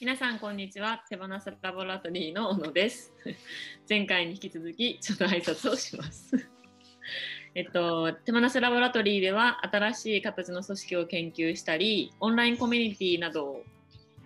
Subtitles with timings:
[0.00, 1.02] 皆さんこんにちは。
[1.10, 3.12] 手放すラボラトリーの小野です。
[3.90, 6.48] 前回に引き続きちょっと挨拶をします。
[7.56, 13.64] えっと手放すラボラトリーでは新しい形の組織を研究したりオンラインコミュニティなどを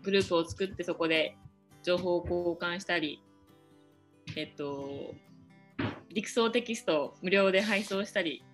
[0.03, 1.39] グループを作ってそこで
[1.83, 3.23] 情報を交換したり
[4.37, 5.15] えっと
[6.11, 8.45] 陸送テキストを無料で配送したり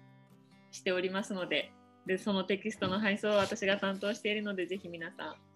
[0.70, 1.72] しておりますので
[2.06, 5.47] でそのテキストの配送を私が担当しているのでぜひ皆さん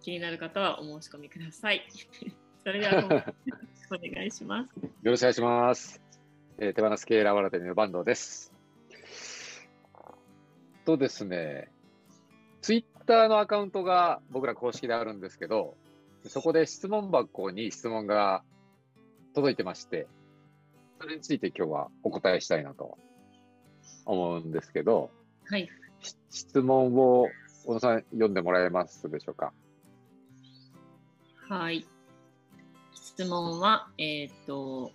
[0.00, 1.86] 気になる方はお申し込みください。
[2.64, 4.76] それではお願いします。
[4.76, 6.00] よろしくお願いします。
[6.58, 8.52] えー、手放す系ラボラトリーの坂東です。
[10.84, 11.70] とですね、
[12.62, 15.76] ツイッターのアカウントが僕ら公式であるんですけど、
[16.24, 18.42] そこで質問箱に質問が
[19.34, 20.06] 届いてまして、
[21.00, 22.98] それについて今日はお答えしたいなと
[24.04, 25.10] 思うんですけど、
[25.46, 25.68] はい。
[26.30, 27.28] 質問を
[27.64, 29.52] 小野さん読んでもらえますでしょうか？
[31.50, 31.84] はい。
[32.94, 34.92] 質問は、えっ、と、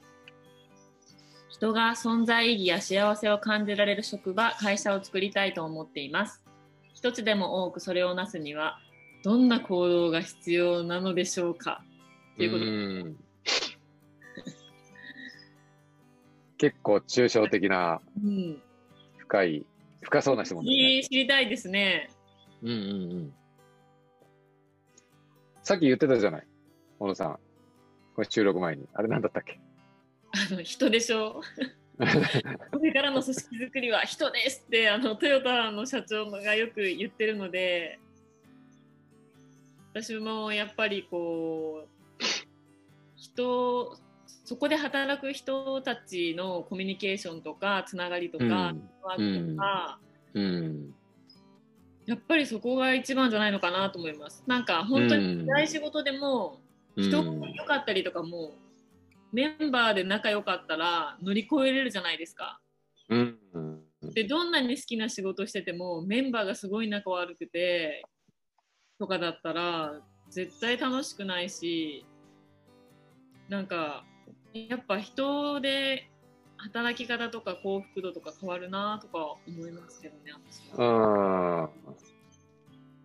[1.49, 6.41] 人が存在意義や幸せを感じられる職場、会社を作りたいと思っています。
[6.93, 8.79] 一つでも多くそれをなすには、
[9.21, 11.83] どんな行動が必要なのでしょうか？
[12.37, 13.25] ということ
[16.57, 18.61] 結構抽象的な、うん、
[19.17, 19.65] 深い、
[20.01, 21.03] 深そうな質問ですね。
[21.03, 22.09] 知りたいですね。
[22.63, 22.79] うんうんう
[23.23, 23.33] ん。
[25.65, 26.47] さっき言ってたじゃない、
[26.99, 27.39] 小野さん。
[28.15, 28.87] これ収録前に。
[28.93, 29.59] あれなんだったっけ？
[30.31, 31.41] あの、人でしょ？
[31.97, 37.99] これからの組織づくりは人ですってあのトヨタの社長がよく言ってるので
[39.93, 41.87] 私もやっぱりこう
[43.15, 43.97] 人
[44.43, 48.51] そこで働く人たちのコミュニケーションとかつながりとか、うん、
[49.01, 49.99] ワークとか、
[50.33, 50.93] うん、
[52.05, 54.43] やっぱりそこが一番じゃないのかなと思います。
[54.45, 56.59] なんか本当に大仕事でも、
[56.95, 58.53] 人が良かったりとかも、
[59.31, 62.59] メンバーで仲良かったら乗り越えれるじゃないですか。
[63.09, 63.37] うん、
[64.13, 68.03] でどんなに好きな仕事しててもメンバーがすごい仲悪くて
[68.97, 72.05] とかだったら絶対楽しくないし
[73.47, 74.05] なんか
[74.53, 76.09] やっぱ人で
[76.65, 81.69] 働き方とか幸福度とか変わるなとか思いますけどね、私は。
[81.89, 81.95] うん。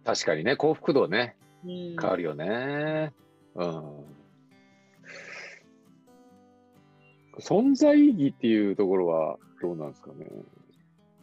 [0.04, 3.12] 確かにね、幸福度ね、うん、変わるよね。
[3.54, 4.04] うん。
[7.38, 10.27] 存在意義っていうところはどうなんですかね。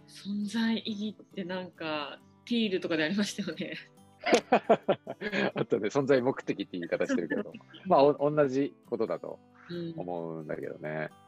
[0.07, 3.73] 存在意義ってなんか、ティールとかでありましたよね。
[5.55, 7.51] あとね、存在目的って言い方してるけど、
[7.85, 9.39] まあお、同じことだと
[9.95, 11.09] 思うんだけどね。
[11.11, 11.26] うん、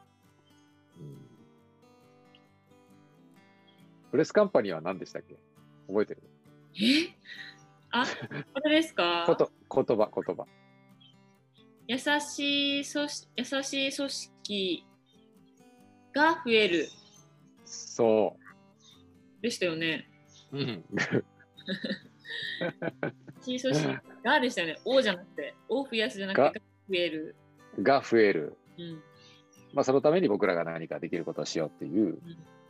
[4.10, 5.36] プレスカンパニーは何でしたっけ？
[5.86, 6.22] 覚えてる？
[6.74, 7.14] え？
[7.92, 8.04] あ、
[8.54, 9.24] これですか？
[9.26, 10.46] こと言葉、言葉。
[11.86, 14.86] 優しい組優しい組織
[16.12, 16.88] が増える。
[17.64, 19.42] そう。
[19.42, 20.08] でしたよね。
[20.52, 20.84] うん。
[23.46, 24.80] 優しい組織がでしたよね。
[24.84, 27.36] O じゃなくて、O 増やすじゃなくて、増える。
[27.80, 28.56] が増える。
[28.78, 29.02] うん。
[29.72, 32.18] まあ、そのために僕らが何かできることをしようっていう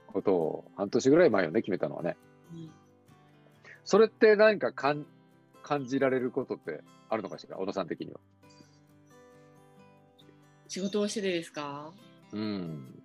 [0.07, 2.17] ことを半年ぐらい前をね、決めたのはね。
[2.53, 2.71] うん、
[3.85, 5.07] それって何か感
[5.63, 8.21] 感じられることってあるのかしら、小野さん的には。
[10.69, 11.93] 仕事をしてでですか？
[12.33, 13.03] うん。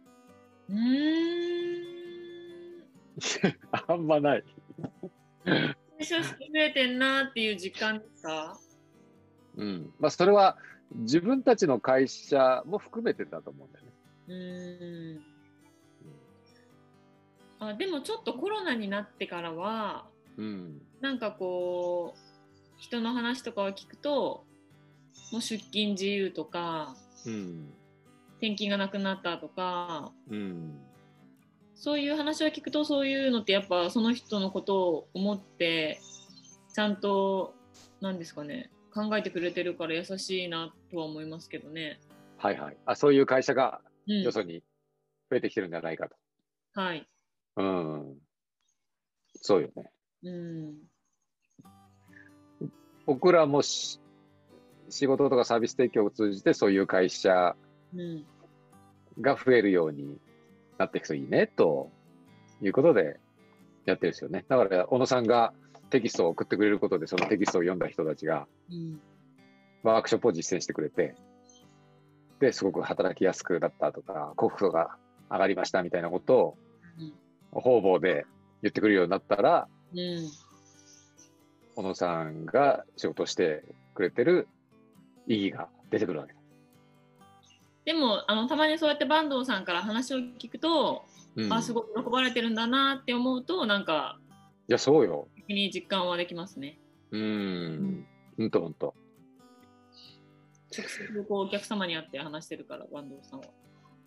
[0.69, 0.77] うん。
[3.87, 4.43] あんまない。
[6.01, 8.59] 最初増えてんなっていう実感ですか？
[9.55, 9.93] うん。
[9.99, 10.57] まあ、それは
[10.91, 13.84] 自分たちの会社も含めてだと思うんだよね。
[14.27, 15.21] うん
[17.59, 20.05] あでもちょっとコロナになってからは、
[20.37, 22.19] うん、なんかこう
[22.77, 24.43] 人の話とかを聞くと
[25.31, 27.69] もう出勤自由とか、うん、
[28.37, 30.79] 転勤がなくなったとか、うん、
[31.73, 35.99] そういう話を聞くとそういうのってやっぱその人のことを思って
[36.73, 37.53] ちゃんと
[38.01, 41.99] 何ですかね考えてくれてるから優しいなとは思いますけどね。
[42.37, 42.77] はいはい。
[42.85, 44.63] あ、そういう会社がよそに
[45.29, 46.15] 増えてきてるんじゃないかと。
[46.75, 47.07] うん、はい。
[47.57, 48.17] うん。
[49.41, 49.91] そうよね。
[50.23, 50.75] うん。
[53.05, 53.99] 僕らも仕
[54.89, 57.55] 事とかサービス提供を通じてそういう会社
[59.21, 60.17] が増えるように
[60.77, 61.91] なっていくといいね、と
[62.61, 63.19] いうことで
[63.85, 64.45] やってるんですよね。
[64.47, 65.53] だから、小野さんが
[65.89, 68.47] テキストを送ってくれることで、そのテキストを読んだ人たちが、
[69.83, 71.15] ワークショップを実践してくれて、
[72.39, 74.95] で、すごく働きやすくなったとか、幸福度が
[75.29, 76.57] 上がりましたみたいなことを、
[77.51, 78.25] 方々で
[78.61, 80.29] 言ってくるようになったら、うん、
[81.75, 84.47] 小野さんが仕事してくれてる
[85.27, 86.33] 意義が出てくるわけ
[87.85, 91.05] でもあのたまにそうやって坂東さんから話を聞くと、
[91.35, 94.17] うん、あすごく喜ばれてるんだなって思うとなんか
[94.67, 95.27] いやそうよ。
[95.47, 96.79] に実感はできますね。
[97.11, 98.07] うん。
[98.35, 98.95] ほんとほんと
[100.71, 103.45] 直接こうお客様に会って話してるから坂東さんは。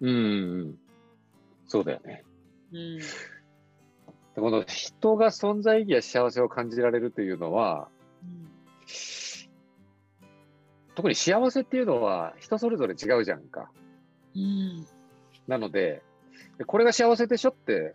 [0.01, 0.79] うん
[1.67, 2.25] そうだよね。
[2.73, 2.99] うん。
[4.37, 7.89] この人が存在意義や幸せを感じられるというのは、
[8.23, 8.49] うん、
[10.95, 13.71] 特に幸せっていうのは人それぞれ違うじゃんか。
[14.37, 14.87] うん、
[15.47, 16.03] なので、
[16.67, 17.95] これが幸せでしょって、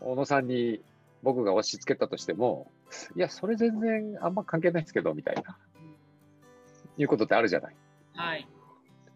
[0.00, 0.80] 小野さんに
[1.22, 2.70] 僕が押し付けたとしても、
[3.16, 5.56] いや、それ全然あんま関係ないですけど、みたいな、
[7.02, 7.76] いうことってあるじゃない。
[8.14, 8.48] はい。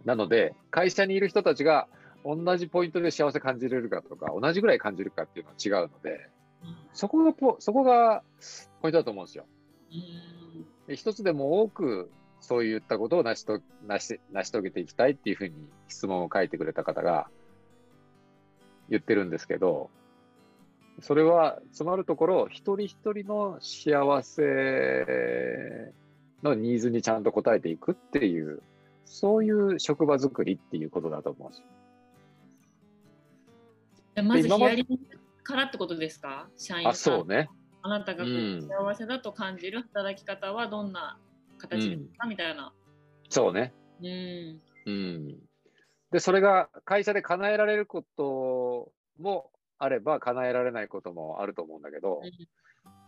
[0.04, 1.88] なので、会社にいる人たちが
[2.25, 6.28] 同じポイントで幸せ感じれるかとか、同じぐらい感じるかっていうのは違うので、
[6.92, 8.22] そこがポ、そこが
[8.81, 9.46] ポイントだと思うんですよ。
[10.86, 12.10] で一つでも多く
[12.40, 15.54] そういったことを成しと成し成し遂げていきたいっていうふうに
[15.88, 17.28] 質問を書いてくれた方が
[18.88, 19.90] 言ってるんですけど、
[21.00, 25.92] それは、つまるところ、一人一人の幸せ
[26.44, 28.62] のニーズにちゃんと応えていくっていう、
[29.05, 31.62] そういう職場作りっていうことだと思うんです
[34.17, 34.23] よ。
[34.23, 34.99] まずヒアリング
[35.43, 36.49] からってことですか？
[36.56, 37.50] 社員あそうね。
[37.82, 41.19] あなたが幸せだと感じる働き方はどんな
[41.58, 42.73] 形ですか、うん、みたいな。
[43.29, 43.75] そうね。
[44.00, 44.61] うん。
[44.87, 45.38] うん。
[46.11, 52.31] で、それが会社で叶えられることもあれば、叶えられないこともあると思うんだけど、うん、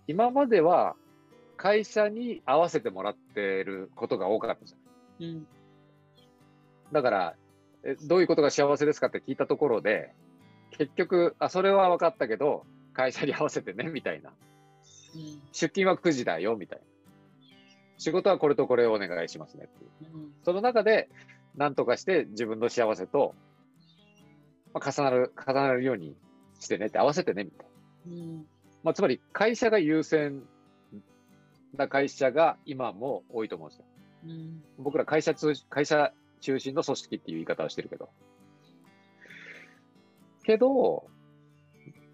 [0.09, 0.97] 今までは
[1.57, 5.25] 会社に合わせてもらってることが多かったじゃん。
[5.25, 5.47] うん、
[6.93, 7.37] だから
[7.87, 10.13] え、どういうことが幸せですかって聞いたところで、
[10.73, 14.31] 結局、あ、それは分かったけど、会社に合わせてね、みたいな。
[14.31, 16.85] うん、出勤は9時だよ、みたいな。
[17.99, 20.15] 仕事はこれとこれをお願いしますねっていう。
[20.15, 21.09] うん、その中で、
[21.55, 23.35] 何とかして自分の幸せと、
[24.75, 26.17] まあ、重なる、重なるように
[26.59, 27.67] してねって、合わせてね、みたい
[28.07, 28.13] な。
[28.13, 28.47] うん、
[28.83, 30.43] まあ、つまり、会社が優先
[31.75, 33.85] な会社が今も多いと思うんですよ。
[34.25, 38.09] うん、僕ら会社通、会社中心の組織っていう言い方をしてるけど。
[40.45, 41.09] けど、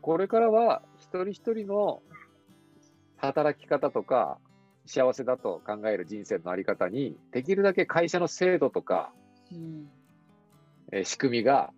[0.01, 2.03] これからは一人一人の
[3.17, 4.39] 働き方とか、
[4.85, 9.13] 幸せだと考える人生のあり方に、できるだけ会社の制度とか、
[9.53, 9.89] うん、
[10.93, 11.73] え仕組みが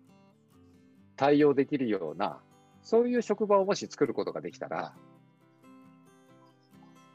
[1.15, 2.39] 対応できるような、
[2.81, 4.95] そういう職場をもし作ることができたら、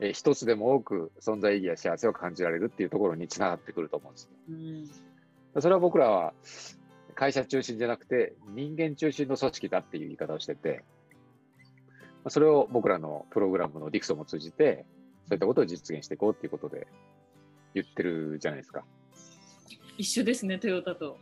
[0.00, 4.30] え一つでも多く存在意義や幸せを感じられるっていうところにつながってくると思うんですよ。
[4.48, 6.32] うん、それは僕らは
[7.14, 10.82] 会社中心じゃなくて人間中心の組織だっていう言い方をしてて、
[12.28, 14.86] それを僕らのプログラムのディクソも通じて、
[15.28, 16.86] そういったことを実現していこうっていうことで
[17.74, 18.84] 言ってるじゃないですか。
[19.98, 21.18] 一緒ですね、トヨタと。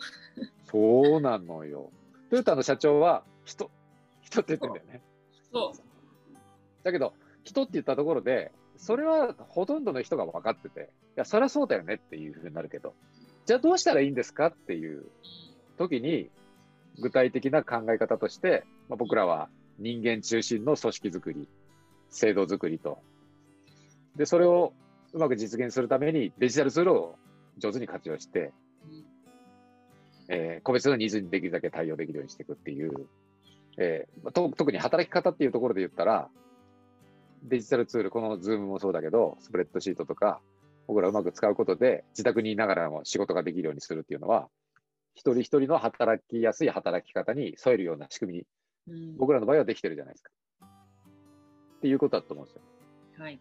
[0.71, 1.91] そうなのよ。
[2.31, 3.71] トヨタの社長は人、
[4.21, 5.03] 人って言ってんだよね。
[5.53, 5.81] そう。
[6.85, 10.85] だけど、人って言ったところで、それはほとんどの人が分かってて、い
[11.17, 12.95] や、そりゃそうだよねっていうふうになるけど、
[13.45, 15.05] じゃあどうしたらいいんですかっていう
[15.77, 16.31] 時に、
[17.01, 19.49] 具体的な考え方として、まあ、僕らは
[19.79, 21.49] 人間中心の組織づくり、
[22.11, 22.99] 制度づくりと、
[24.17, 24.73] で、それを
[25.13, 27.17] うまく実現するためにデジタルツールを
[27.59, 28.53] 上手に活用して、
[30.29, 33.07] えー、個別のニーズにできるだけ対応できるようにしていくっていう、
[33.79, 36.29] えー、と特に働き方っていうところで言ったら、
[37.43, 40.41] デジタルツール、このズームもそうだけど、スプレッドシートとか、
[40.87, 44.49] 僕らうまく使うことで、自宅にいながらも仕事ができるようにするっていうのは、
[45.15, 48.45] 一人一人の働きやすい働き方に添えるような仕組
[48.87, 50.31] みに、僕らの場合はできてるじゃないですか。
[50.63, 52.63] っていうことだと思うんですよ。
[53.19, 53.41] はい。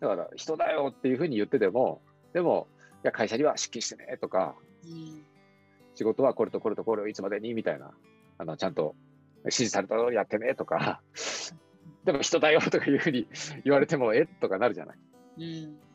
[0.00, 2.00] だから、人だよっていうふうに言ってても、
[2.32, 2.68] でも、
[3.04, 5.24] いや、会社には出勤してねとか、うん、
[5.94, 7.92] 仕事はこれとこれとこれをいつまでにみたいな、
[8.38, 8.94] あの、ちゃんと
[9.44, 11.02] 指示された通りやってねとか、
[12.04, 13.26] でも人だよとかいうふうに
[13.64, 14.26] 言われても、え？
[14.26, 14.98] とかなるじゃない。
[15.38, 15.90] うん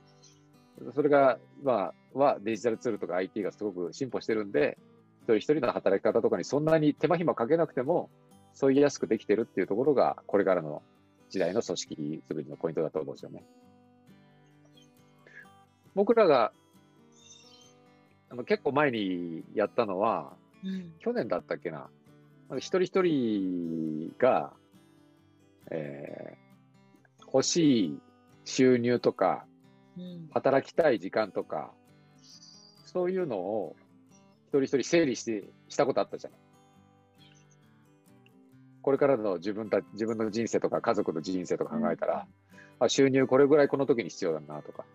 [0.94, 4.78] それが、まあ、はデジタルツールとか IT がすごく進歩してるんで、
[5.22, 8.10] 一人一人の働き方とかにそんなに手間暇かけなくても、
[8.54, 10.82] そう言いやすくできてるっていうところが、これからの
[11.30, 13.44] 時代の組織作りのポイントだと思うんですよね。
[15.94, 16.52] 僕らが、
[18.30, 20.34] あの結構前にやったのは、
[20.64, 21.88] うん、去年だったっけな、
[22.58, 24.54] 一人一人が、
[25.72, 28.00] えー、欲しい
[28.45, 29.45] 収入とか、
[30.34, 31.72] 働きたい時間とか、
[32.86, 33.75] そういうのを
[34.48, 36.39] 一人一人整理してしたことあったじゃない。
[38.81, 42.27] これからの自分た自分の人生とか家族の人生とか考えたら、
[42.79, 44.86] あ収入これぐらいこの時に必要だなとか、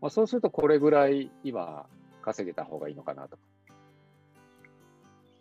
[0.00, 1.86] まあ、そうするとこれぐらい今
[2.22, 3.42] 稼げた方がいいのかなとか。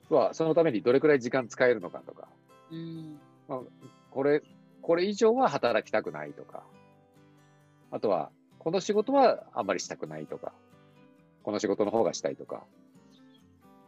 [0.10, 2.28] は、そのためにどれくらい時間使えるのかとか。
[2.72, 3.60] うんまあ、
[4.12, 4.42] これ、
[4.82, 6.64] これ以上は働きたくないとか。
[7.92, 10.54] あとは、この仕事はあんまりしたくないとか。
[11.44, 12.66] この仕事の方がしたいとか。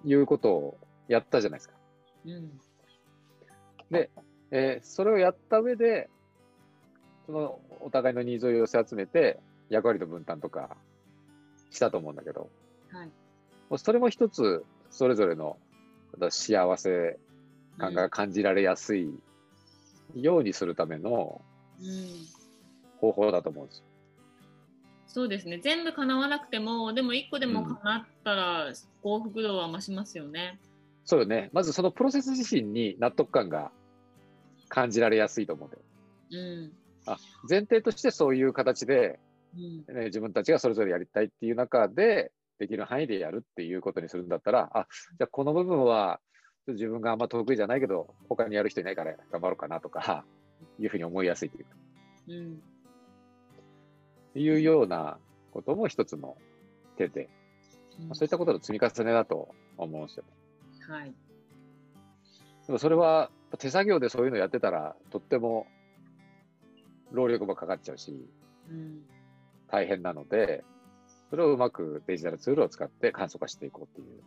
[0.04, 1.76] いうことをやったじゃないですか。
[2.26, 2.60] うん、
[3.90, 4.10] で、
[4.52, 6.10] えー、それをやった上で、
[7.26, 10.76] そのお互いのニーズを寄せ集めて、役割の分担とか
[11.70, 12.50] したと思うんだけど、
[12.92, 13.12] はい、
[13.78, 15.58] それも一つ、それぞれの
[16.30, 17.20] 幸せ
[17.78, 19.14] 感が感じられやすい
[20.16, 21.42] ようにするための
[23.00, 23.86] 方法だと思うんですよ。
[25.08, 25.60] そうですね。
[25.62, 28.72] 全部叶わなくてもでも1個でも叶ったら
[29.04, 30.70] 幸福度は増しますよね、うん、
[31.06, 31.50] そうよね。
[31.52, 33.72] まずそのプロセス自身に納得感が
[34.72, 35.84] 感じられやすいと思うんだよ、
[36.32, 36.72] うん、
[37.06, 39.20] あ前提としてそういう形で、
[39.56, 39.60] う
[39.92, 44.88] ん、ね、自分たちがそれぞれやりたいっていう中でできる範囲でやるっていうことにするんだったらあ
[45.18, 46.20] じゃあこの部分は
[46.68, 50.24] 自分があんま得意じゃないけど他にやる人いないから頑張ろうかなとか
[50.80, 51.72] いうふうに思いやすいというか。
[52.30, 52.62] うん
[54.36, 55.18] いうような
[55.52, 56.38] ことも一つの
[56.98, 57.30] 手で、
[58.00, 60.24] うん、そういったことの積み重ねだと思うんですよ。
[60.88, 61.14] はい。
[62.68, 65.68] でもそれは手作業でそういうのやってたらとっても
[67.12, 68.16] 労力もかかっちゃうし、
[68.70, 69.02] うん、
[69.70, 70.64] 大変なので、
[71.30, 74.24] それをうまくデジタルツールを使って簡素化していこうっていう。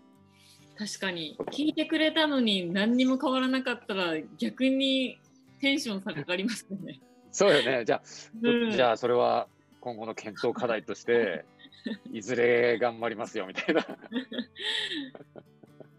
[0.76, 5.18] 確かに聞いてくれたのに何にも変わらなかったら逆に
[5.60, 7.00] テンション下がりますよね。
[7.30, 7.84] そうよね。
[7.86, 8.02] じゃあ、
[8.42, 9.48] うん、じゃあそれは
[9.80, 11.44] 今後の検討課題として、
[12.12, 13.86] いずれ頑張りますよみたいな。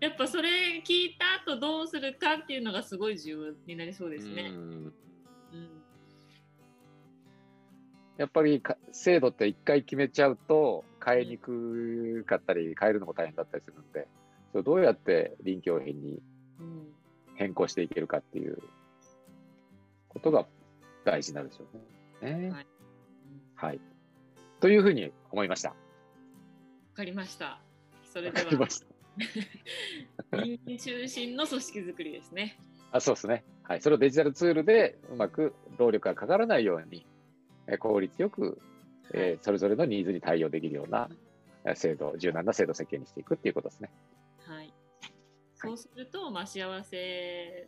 [0.01, 4.51] やっぱそれ聞いた後どうするかっていうのがすごい重要になりそうですね。
[4.51, 4.93] うん、
[8.17, 14.07] やっぱり制度って一回決めちゃうと変えにくかったり変えるのも大変だったりするんで、
[14.55, 16.21] それどうやって臨機応変に
[17.35, 18.57] 変更していけるかっていう
[20.07, 20.45] ことが
[21.03, 21.65] 大事なんでしょ
[22.21, 22.51] うね。
[22.51, 22.67] はい
[23.55, 23.81] はい。
[24.61, 25.71] というふうに思いました。
[25.71, 25.75] わ
[26.93, 27.59] かりました。
[28.13, 28.67] それでは。
[30.31, 32.57] 人間中心の組織づくりですね。
[32.93, 33.43] あそうですね。
[33.63, 33.81] はい。
[33.81, 37.05] それをデジタルツールでうまく労力がかからないように、
[37.67, 38.57] え効率よく、
[39.13, 41.09] えー、それぞれのニーズに対応できるような
[41.73, 43.89] 制度、柔軟な制度設計にしていくっていうことですね。
[45.59, 45.71] はい。
[45.71, 47.67] そうすると、まあ、幸せ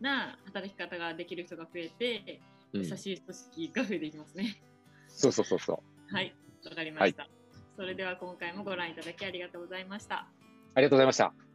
[0.00, 2.40] な働き方ができる人が増えて、
[2.72, 4.62] 優しい組織が増えていきますね。
[5.08, 6.14] そうそうそうそう。
[6.14, 7.30] はい、わかりました、はい。
[7.76, 10.28] それでは今回もご覧いただきありがとうございました。
[10.74, 11.47] ありがとうございました。